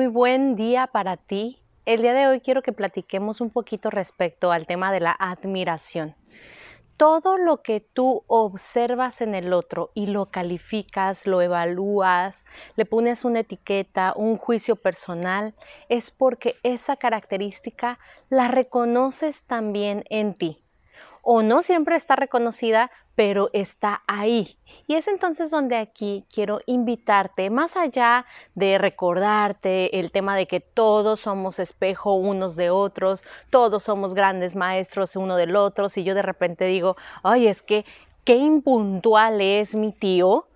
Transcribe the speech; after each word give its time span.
Muy 0.00 0.06
buen 0.06 0.56
día 0.56 0.86
para 0.86 1.18
ti. 1.18 1.60
El 1.84 2.00
día 2.00 2.14
de 2.14 2.26
hoy 2.26 2.40
quiero 2.40 2.62
que 2.62 2.72
platiquemos 2.72 3.42
un 3.42 3.50
poquito 3.50 3.90
respecto 3.90 4.50
al 4.50 4.66
tema 4.66 4.90
de 4.92 5.00
la 5.00 5.12
admiración. 5.12 6.14
Todo 6.96 7.36
lo 7.36 7.60
que 7.60 7.80
tú 7.80 8.24
observas 8.26 9.20
en 9.20 9.34
el 9.34 9.52
otro 9.52 9.90
y 9.92 10.06
lo 10.06 10.30
calificas, 10.30 11.26
lo 11.26 11.42
evalúas, 11.42 12.46
le 12.76 12.86
pones 12.86 13.26
una 13.26 13.40
etiqueta, 13.40 14.14
un 14.16 14.38
juicio 14.38 14.74
personal, 14.74 15.52
es 15.90 16.10
porque 16.10 16.56
esa 16.62 16.96
característica 16.96 17.98
la 18.30 18.48
reconoces 18.48 19.42
también 19.42 20.04
en 20.08 20.32
ti 20.32 20.64
o 21.22 21.42
no 21.42 21.62
siempre 21.62 21.96
está 21.96 22.16
reconocida, 22.16 22.90
pero 23.14 23.50
está 23.52 24.02
ahí. 24.06 24.56
Y 24.86 24.94
es 24.94 25.06
entonces 25.06 25.50
donde 25.50 25.76
aquí 25.76 26.24
quiero 26.32 26.60
invitarte, 26.66 27.50
más 27.50 27.76
allá 27.76 28.26
de 28.54 28.78
recordarte 28.78 30.00
el 30.00 30.10
tema 30.10 30.36
de 30.36 30.46
que 30.46 30.60
todos 30.60 31.20
somos 31.20 31.58
espejo 31.58 32.14
unos 32.14 32.56
de 32.56 32.70
otros, 32.70 33.22
todos 33.50 33.82
somos 33.82 34.14
grandes 34.14 34.56
maestros 34.56 35.16
uno 35.16 35.36
del 35.36 35.56
otro, 35.56 35.88
si 35.88 36.02
yo 36.02 36.14
de 36.14 36.22
repente 36.22 36.64
digo, 36.64 36.96
ay, 37.22 37.46
es 37.46 37.62
que 37.62 37.84
qué 38.24 38.36
impuntual 38.36 39.40
es 39.40 39.74
mi 39.74 39.92
tío, 39.92 40.46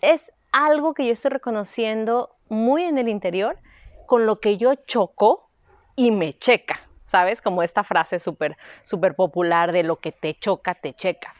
es 0.00 0.32
algo 0.52 0.94
que 0.94 1.06
yo 1.06 1.12
estoy 1.12 1.32
reconociendo 1.32 2.36
muy 2.48 2.84
en 2.84 2.98
el 2.98 3.08
interior, 3.08 3.58
con 4.06 4.26
lo 4.26 4.40
que 4.40 4.56
yo 4.56 4.74
choco 4.74 5.48
y 5.96 6.10
me 6.10 6.38
checa. 6.38 6.80
¿Sabes? 7.14 7.40
Como 7.40 7.62
esta 7.62 7.84
frase 7.84 8.18
súper, 8.18 8.56
súper 8.82 9.14
popular 9.14 9.70
de 9.70 9.84
lo 9.84 10.00
que 10.00 10.10
te 10.10 10.34
choca, 10.34 10.74
te 10.74 10.94
checa. 10.94 11.32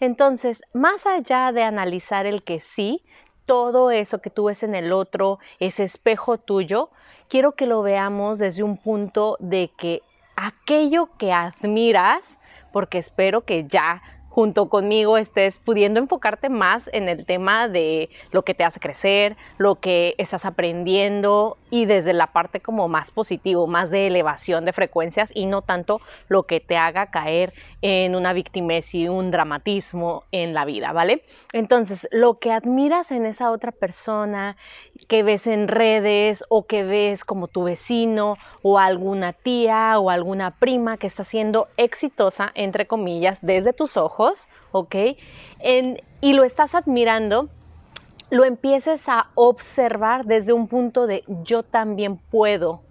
Entonces, 0.00 0.62
más 0.72 1.04
allá 1.04 1.52
de 1.52 1.64
analizar 1.64 2.24
el 2.24 2.42
que 2.42 2.60
sí, 2.60 3.04
todo 3.44 3.90
eso 3.90 4.22
que 4.22 4.30
tú 4.30 4.44
ves 4.44 4.62
en 4.62 4.74
el 4.74 4.90
otro, 4.90 5.38
ese 5.60 5.84
espejo 5.84 6.38
tuyo, 6.38 6.88
quiero 7.28 7.52
que 7.52 7.66
lo 7.66 7.82
veamos 7.82 8.38
desde 8.38 8.62
un 8.62 8.78
punto 8.78 9.36
de 9.38 9.70
que 9.76 10.00
aquello 10.34 11.10
que 11.18 11.34
admiras, 11.34 12.38
porque 12.72 12.96
espero 12.96 13.42
que 13.42 13.66
ya 13.66 14.00
junto 14.30 14.68
conmigo 14.68 15.18
estés 15.18 15.58
pudiendo 15.58 15.98
enfocarte 15.98 16.48
más 16.48 16.88
en 16.92 17.08
el 17.08 17.26
tema 17.26 17.68
de 17.68 18.08
lo 18.30 18.44
que 18.44 18.54
te 18.54 18.64
hace 18.64 18.80
crecer, 18.80 19.36
lo 19.58 19.80
que 19.80 20.14
estás 20.16 20.44
aprendiendo 20.44 21.58
y 21.70 21.84
desde 21.84 22.12
la 22.12 22.28
parte 22.28 22.60
como 22.60 22.88
más 22.88 23.10
positivo, 23.10 23.66
más 23.66 23.90
de 23.90 24.06
elevación 24.06 24.64
de 24.64 24.72
frecuencias 24.72 25.30
y 25.34 25.46
no 25.46 25.62
tanto 25.62 26.00
lo 26.28 26.44
que 26.44 26.60
te 26.60 26.76
haga 26.76 27.06
caer 27.06 27.52
en 27.82 28.14
una 28.14 28.32
victimez 28.32 28.94
y 28.94 29.08
un 29.08 29.30
dramatismo 29.30 30.24
en 30.32 30.54
la 30.54 30.64
vida, 30.64 30.92
¿vale? 30.92 31.24
Entonces, 31.52 32.08
lo 32.10 32.38
que 32.38 32.52
admiras 32.52 33.10
en 33.10 33.26
esa 33.26 33.50
otra 33.50 33.72
persona, 33.72 34.56
que 35.06 35.22
ves 35.22 35.46
en 35.46 35.68
redes 35.68 36.44
o 36.48 36.66
que 36.66 36.82
ves 36.82 37.24
como 37.24 37.48
tu 37.48 37.64
vecino 37.64 38.36
o 38.62 38.78
alguna 38.78 39.32
tía 39.32 39.98
o 39.98 40.10
alguna 40.10 40.52
prima 40.52 40.96
que 40.96 41.06
está 41.06 41.24
siendo 41.24 41.68
exitosa, 41.76 42.50
entre 42.54 42.86
comillas, 42.86 43.38
desde 43.42 43.72
tus 43.72 43.96
ojos, 43.96 44.48
¿ok? 44.72 44.94
y 46.20 46.32
lo 46.32 46.44
estás 46.44 46.74
admirando, 46.74 47.48
lo 48.30 48.44
empieces 48.44 49.08
a 49.08 49.30
observar 49.34 50.24
desde 50.26 50.52
un 50.52 50.68
punto 50.68 51.06
de 51.06 51.24
yo 51.44 51.62
también 51.62 52.18
puedo 52.18 52.82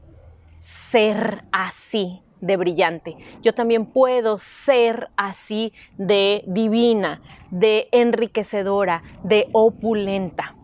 ser 0.59 1.43
así 1.51 2.21
de 2.41 2.57
brillante. 2.57 3.17
Yo 3.41 3.53
también 3.53 3.85
puedo 3.85 4.37
ser 4.37 5.09
así 5.15 5.73
de 5.97 6.43
divina, 6.47 7.21
de 7.51 7.87
enriquecedora, 7.91 9.03
de 9.23 9.47
opulenta. 9.53 10.55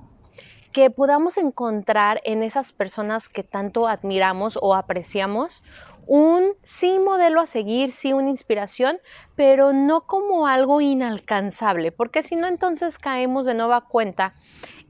Que 0.71 0.89
podamos 0.89 1.37
encontrar 1.37 2.21
en 2.25 2.41
esas 2.41 2.71
personas 2.71 3.29
que 3.29 3.43
tanto 3.43 3.87
admiramos 3.87 4.57
o 4.61 4.73
apreciamos 4.73 5.63
un 6.05 6.53
sí 6.63 6.99
modelo 6.99 7.41
a 7.41 7.45
seguir, 7.45 7.91
sí 7.91 8.11
una 8.11 8.29
inspiración, 8.29 8.99
pero 9.35 9.71
no 9.71 10.01
como 10.01 10.47
algo 10.47 10.81
inalcanzable, 10.81 11.91
porque 11.91 12.23
si 12.23 12.35
no 12.35 12.47
entonces 12.47 12.97
caemos 12.97 13.45
de 13.45 13.53
nueva 13.53 13.81
cuenta 13.81 14.33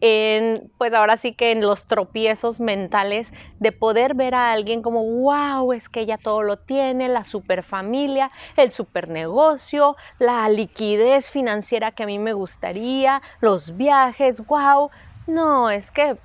en, 0.06 0.70
pues 0.78 0.94
ahora 0.94 1.16
sí 1.16 1.32
que 1.32 1.54
en 1.54 1.62
los 1.62 1.86
tropiezos 1.86 2.60
mentales 2.60 3.32
de 3.60 3.72
poder 3.72 4.16
ver 4.16 4.36
a 4.36 4.52
alguien 4.52 4.82
como, 4.82 5.02
wow, 5.02 5.72
es 5.72 5.88
que 5.88 6.02
ella 6.02 6.18
todo 6.18 6.44
lo 6.44 6.58
tiene, 6.58 7.08
la 7.08 7.24
super 7.24 7.64
familia, 7.64 8.30
el 8.58 8.74
super 8.74 9.08
negocio, 9.08 9.96
la 10.20 10.50
liquidez 10.50 11.30
financiera 11.30 11.92
que 11.92 12.04
a 12.04 12.06
mí 12.06 12.20
me 12.20 12.34
gustaría, 12.34 13.22
los 13.40 13.78
viajes, 13.78 14.46
wow. 14.46 14.92
No, 15.26 15.70
es 15.70 15.90
que, 15.90 16.18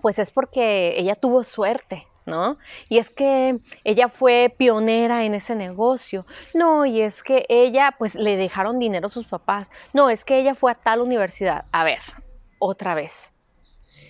pues 0.00 0.20
es 0.20 0.30
porque 0.30 0.94
ella 0.96 1.16
tuvo 1.16 1.42
suerte, 1.42 2.06
¿no? 2.24 2.56
Y 2.88 2.98
es 2.98 3.10
que 3.10 3.58
ella 3.82 4.08
fue 4.10 4.54
pionera 4.56 5.24
en 5.24 5.34
ese 5.34 5.56
negocio. 5.56 6.24
No, 6.54 6.86
y 6.86 7.00
es 7.00 7.24
que 7.24 7.46
ella, 7.48 7.96
pues 7.98 8.14
le 8.14 8.36
dejaron 8.36 8.78
dinero 8.78 9.08
a 9.08 9.10
sus 9.10 9.26
papás. 9.26 9.72
No, 9.92 10.08
es 10.08 10.24
que 10.24 10.38
ella 10.38 10.54
fue 10.54 10.70
a 10.70 10.76
tal 10.76 11.00
universidad. 11.00 11.64
A 11.72 11.82
ver, 11.82 11.98
otra 12.58 12.94
vez 12.94 13.32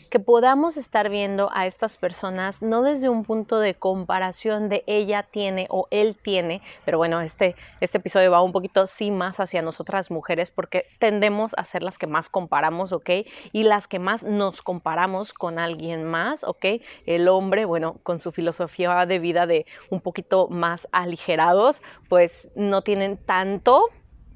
que 0.08 0.20
podamos 0.20 0.76
estar 0.76 1.10
viendo 1.10 1.50
a 1.52 1.66
estas 1.66 1.96
personas 1.96 2.62
no 2.62 2.82
desde 2.82 3.08
un 3.08 3.24
punto 3.24 3.58
de 3.58 3.74
comparación 3.74 4.68
de 4.68 4.82
ella 4.86 5.22
tiene 5.22 5.66
o 5.70 5.86
él 5.90 6.16
tiene, 6.22 6.62
pero 6.84 6.98
bueno, 6.98 7.20
este, 7.20 7.56
este 7.80 7.98
episodio 7.98 8.30
va 8.30 8.42
un 8.42 8.52
poquito 8.52 8.86
sí 8.86 9.10
más 9.10 9.40
hacia 9.40 9.62
nosotras 9.62 10.10
mujeres 10.10 10.50
porque 10.50 10.86
tendemos 10.98 11.52
a 11.56 11.64
ser 11.64 11.82
las 11.82 11.98
que 11.98 12.06
más 12.06 12.28
comparamos, 12.28 12.92
¿ok? 12.92 13.10
Y 13.52 13.64
las 13.64 13.86
que 13.86 13.98
más 13.98 14.22
nos 14.22 14.62
comparamos 14.62 15.32
con 15.32 15.58
alguien 15.58 16.04
más, 16.04 16.44
¿ok? 16.44 16.64
El 17.06 17.28
hombre, 17.28 17.64
bueno, 17.64 17.96
con 18.02 18.20
su 18.20 18.32
filosofía 18.32 19.06
de 19.06 19.18
vida 19.18 19.46
de 19.46 19.66
un 19.90 20.00
poquito 20.00 20.48
más 20.48 20.88
aligerados, 20.92 21.82
pues 22.08 22.48
no 22.54 22.82
tienen 22.82 23.18
tanto, 23.18 23.84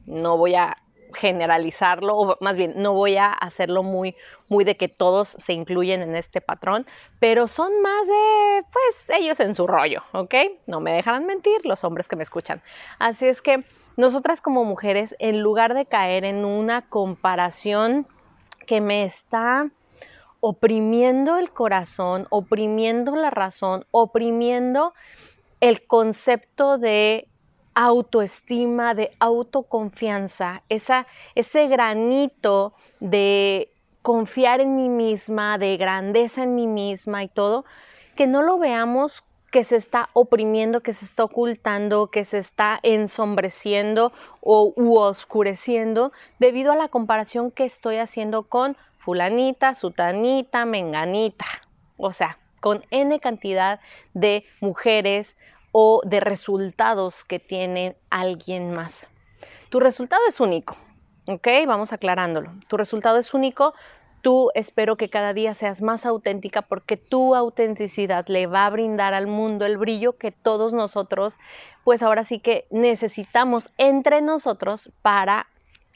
no 0.07 0.37
voy 0.37 0.55
a 0.55 0.82
generalizarlo, 1.13 2.17
o 2.17 2.37
más 2.41 2.57
bien 2.57 2.75
no 2.77 2.93
voy 2.93 3.17
a 3.17 3.33
hacerlo 3.33 3.83
muy, 3.83 4.17
muy 4.49 4.65
de 4.65 4.77
que 4.77 4.89
todos 4.89 5.29
se 5.29 5.53
incluyen 5.53 6.03
en 6.03 6.17
este 6.17 6.41
patrón, 6.41 6.87
pero 7.19 7.49
son 7.49 7.81
más 7.83 8.07
de, 8.07 8.65
pues, 8.73 9.11
ellos 9.19 9.41
en 9.41 9.55
su 9.55 9.67
rollo, 9.67 10.03
¿ok? 10.13 10.35
No 10.67 10.81
me 10.81 10.93
dejarán 10.93 11.27
mentir 11.27 11.65
los 11.65 11.85
hombres 11.85 12.09
que 12.09 12.17
me 12.17 12.23
escuchan. 12.23 12.63
Así 12.99 13.27
es 13.27 13.43
que 13.43 13.65
nosotras 13.97 14.41
como 14.41 14.65
mujeres, 14.65 15.15
en 15.19 15.41
lugar 15.41 15.75
de 15.75 15.87
caer 15.87 16.25
en 16.25 16.45
una 16.45 16.83
comparación 16.89 18.07
que 18.67 18.81
me 18.81 19.05
está 19.05 19.71
oprimiendo 20.41 21.37
el 21.37 21.51
corazón, 21.51 22.27
oprimiendo 22.31 23.15
la 23.15 23.31
razón, 23.31 23.87
oprimiendo 23.91 24.93
el 25.61 25.87
concepto 25.87 26.79
de 26.79 27.29
autoestima, 27.75 28.95
de 28.95 29.13
autoconfianza, 29.19 30.63
esa, 30.69 31.07
ese 31.35 31.69
granito 31.69 32.75
de 33.01 33.71
confiar 34.03 34.61
en 34.61 34.77
mí 34.77 34.89
misma, 34.89 35.59
de 35.59 35.77
grandeza 35.77 36.43
en 36.43 36.55
mí 36.55 36.67
misma 36.67 37.23
y 37.23 37.29
todo, 37.29 37.65
que 38.17 38.27
no 38.27 38.43
lo 38.43 38.59
veamos 38.59 39.25
que 39.53 39.65
se 39.65 39.77
está 39.77 40.09
oprimiendo, 40.15 40.81
que 40.81 40.95
se 40.95 41.05
está 41.05 41.25
ocultando, 41.25 42.07
que 42.09 42.25
se 42.25 42.39
está 42.39 42.81
ensombreciendo 42.83 44.13
o 44.41 44.73
u 44.77 44.97
oscureciendo 44.97 46.11
debido 46.39 46.73
a 46.73 46.77
la 46.77 46.89
comparación 46.89 47.51
que 47.51 47.65
estoy 47.65 47.99
haciendo 47.99 48.45
con 48.45 48.77
fulanita, 48.99 49.75
sutanita, 49.75 50.65
menganita. 50.65 51.45
O 51.99 52.13
sea, 52.13 52.39
con 52.61 52.83
N 52.91 53.21
cantidad 53.21 53.81
de 54.15 54.45
mujeres 54.61 55.37
o 55.73 56.03
de 56.05 56.21
resultados 56.21 57.25
que 57.25 57.39
tiene 57.39 57.97
alguien 58.11 58.73
más. 58.73 59.09
Tu 59.71 59.81
resultado 59.81 60.23
es 60.29 60.39
único, 60.39 60.77
¿ok? 61.27 61.49
Vamos 61.67 61.93
aclarándolo. 61.93 62.53
Tu 62.69 62.77
resultado 62.77 63.19
es 63.19 63.33
único. 63.35 63.75
Tú 64.21 64.51
espero 64.55 64.97
que 64.97 65.09
cada 65.11 65.33
día 65.33 65.55
seas 65.55 65.83
más 65.83 66.07
auténtica 66.07 66.63
porque 66.63 66.97
tu 66.97 67.35
autenticidad 67.35 68.27
le 68.29 68.47
va 68.47 68.67
a 68.67 68.71
brindar 68.71 69.15
al 69.15 69.27
mundo 69.27 69.67
el 69.67 69.79
brillo 69.79 70.17
que 70.17 70.31
todos 70.31 70.73
nosotros, 70.73 71.37
pues 71.83 72.03
ahora 72.03 72.23
sí 72.23 72.39
que 72.39 72.67
necesitamos 72.71 73.71
entre 73.79 74.21
nosotros 74.21 74.93
para 75.01 75.49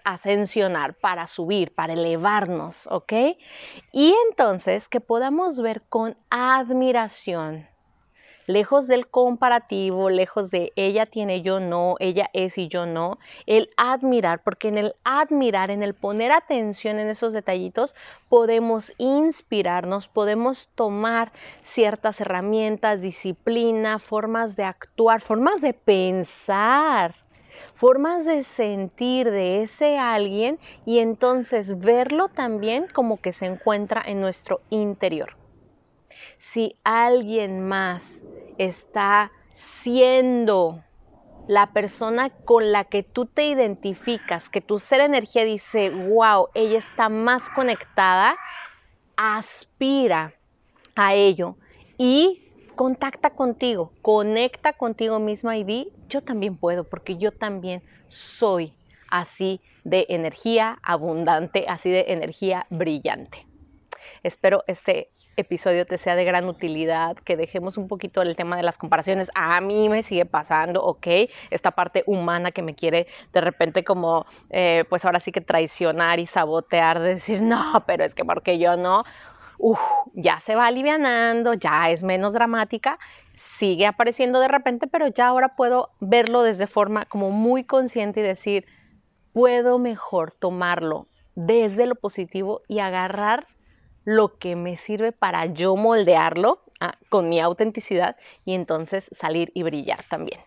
ascensionar, 0.05 0.95
para 0.95 1.27
subir, 1.27 1.75
para 1.75 1.93
elevarnos, 1.93 2.89
¿ok? 2.91 3.13
Y 3.93 4.15
entonces 4.29 4.89
que 4.89 5.01
podamos 5.01 5.61
ver 5.61 5.83
con 5.89 6.17
admiración 6.31 7.69
lejos 8.47 8.87
del 8.87 9.09
comparativo, 9.09 10.11
lejos 10.11 10.51
de 10.51 10.73
ella 10.77 11.07
tiene, 11.07 11.43
yo 11.43 11.61
no, 11.61 11.97
ella 11.99 12.31
es 12.33 12.59
y 12.59 12.69
yo 12.69 12.87
no, 12.87 13.19
el 13.47 13.71
admirar, 13.77 14.43
porque 14.43 14.69
en 14.69 14.79
el 14.79 14.95
admirar, 15.05 15.71
en 15.71 15.83
el 15.83 15.95
poner 15.95 16.33
atención 16.33 16.99
en 16.99 17.09
esos 17.09 17.33
detallitos, 17.33 17.95
podemos 18.29 18.93
inspirarnos, 18.99 20.09
podemos 20.09 20.69
tomar 20.75 21.33
ciertas 21.63 22.21
herramientas, 22.21 23.01
disciplina, 23.01 23.99
formas 23.99 24.57
de 24.57 24.65
actuar, 24.65 25.21
formas 25.21 25.61
de 25.61 25.75
pensar 25.75 27.15
formas 27.75 28.25
de 28.25 28.43
sentir 28.43 29.31
de 29.31 29.63
ese 29.63 29.99
alguien 29.99 30.59
y 30.87 30.99
entonces 30.99 31.79
verlo 31.79 32.29
también 32.29 32.87
como 32.93 33.21
que 33.21 33.33
se 33.33 33.45
encuentra 33.45 34.03
en 34.05 34.21
nuestro 34.21 34.61
interior 34.71 35.37
si 36.39 36.77
alguien 36.85 37.67
más 37.67 38.23
está 38.59 39.33
siendo 39.53 40.83
la 41.47 41.73
persona 41.73 42.31
con 42.31 42.73
la 42.73 42.85
que 42.85 43.03
tú 43.03 43.27
te 43.27 43.47
identificas, 43.47 44.51
que 44.51 44.61
tu 44.61 44.79
ser 44.79 45.01
energía 45.01 45.45
dice, 45.45 45.91
wow, 45.91 46.49
ella 46.55 46.79
está 46.79 47.09
más 47.09 47.49
conectada, 47.49 48.37
aspira 49.17 50.35
a 50.95 51.15
ello 51.15 51.57
y 51.99 52.43
contacta 52.75 53.31
contigo, 53.31 53.93
conecta 54.03 54.73
contigo 54.73 55.19
misma 55.19 55.57
y 55.57 55.65
di, 55.65 55.89
yo 56.09 56.23
también 56.23 56.57
puedo, 56.57 56.85
porque 56.85 57.17
yo 57.17 57.33
también 57.33 57.83
soy 58.09 58.75
así 59.09 59.61
de 59.85 60.07
energía 60.09 60.79
abundante, 60.83 61.65
así 61.69 61.91
de 61.91 62.07
energía 62.09 62.67
brillante. 62.71 63.46
Espero 64.23 64.65
este 64.67 65.11
episodio 65.37 65.87
te 65.87 65.99
sea 65.99 66.17
de 66.17 66.25
gran 66.25 66.47
utilidad, 66.47 67.17
que 67.17 67.37
dejemos 67.37 67.77
un 67.77 67.89
poquito 67.89 68.23
el 68.23 68.37
tema 68.37 68.57
de 68.57 68.63
las 68.63 68.79
comparaciones. 68.79 69.29
A 69.35 69.61
mí 69.61 69.89
me 69.89 70.03
sigue 70.03 70.27
pasando, 70.27 70.83
ok, 70.83 71.07
esta 71.51 71.73
parte 71.73 72.05
humana 72.07 72.53
que 72.53 72.63
me 72.63 72.75
quiere 72.75 73.07
de 73.33 73.41
repente 73.41 73.85
como, 73.85 74.27
eh, 74.51 74.85
pues 74.89 75.05
ahora 75.05 75.21
sí 75.21 75.33
que 75.33 75.41
traicionar 75.41 76.19
y 76.19 76.27
sabotear, 76.27 77.01
de 77.01 77.15
decir, 77.15 77.43
no, 77.43 77.85
pero 77.87 78.05
es 78.05 78.15
que 78.15 78.25
porque 78.25 78.59
yo 78.59 78.77
no. 78.77 79.05
Uf, 79.59 79.81
ya 80.13 80.39
se 80.41 80.55
va 80.55 80.67
alivianando, 80.67 81.55
ya 81.55 81.89
es 81.89 82.03
menos 82.03 82.35
dramática, 82.35 82.99
sigue 83.33 83.87
apareciendo 83.87 84.39
de 84.39 84.49
repente, 84.49 84.87
pero 84.87 85.09
ya 85.09 85.29
ahora 85.29 85.57
puedo 85.57 85.91
verlo 85.99 86.43
desde 86.43 86.67
forma 86.67 87.07
como 87.07 87.31
muy 87.31 87.65
consciente 87.65 88.21
y 88.21 88.23
decir, 88.23 88.67
puedo 89.33 89.79
mejor 89.79 90.33
tomarlo 90.33 91.09
desde 91.35 91.87
lo 91.87 91.95
positivo 91.95 92.63
y 92.69 92.81
agarrar 92.81 93.47
lo 94.07 94.39
que 94.39 94.57
me 94.57 94.79
sirve 94.79 95.13
para 95.13 95.45
yo 95.47 95.77
moldearlo 95.77 96.63
ah, 96.81 96.97
con 97.11 97.29
mi 97.29 97.41
autenticidad 97.41 98.17
y 98.47 98.55
entonces 98.55 99.11
salir 99.13 99.51
y 99.53 99.65
brillar 99.65 100.03
también. 100.09 100.41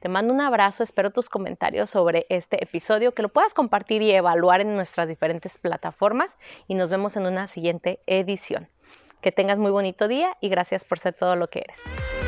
Te 0.00 0.08
mando 0.08 0.32
un 0.32 0.40
abrazo, 0.40 0.84
espero 0.84 1.10
tus 1.10 1.28
comentarios 1.28 1.90
sobre 1.90 2.26
este 2.28 2.62
episodio, 2.62 3.14
que 3.14 3.22
lo 3.22 3.30
puedas 3.30 3.54
compartir 3.54 4.02
y 4.02 4.12
evaluar 4.12 4.60
en 4.60 4.76
nuestras 4.76 5.08
diferentes 5.08 5.58
plataformas 5.58 6.36
y 6.68 6.74
nos 6.74 6.90
vemos 6.90 7.16
en 7.16 7.26
una 7.26 7.48
siguiente 7.48 8.00
edición. 8.06 8.68
Que 9.22 9.32
tengas 9.32 9.58
muy 9.58 9.72
bonito 9.72 10.06
día 10.06 10.36
y 10.40 10.50
gracias 10.50 10.84
por 10.84 10.98
ser 11.00 11.14
todo 11.14 11.34
lo 11.34 11.48
que 11.48 11.60
eres. 11.60 12.27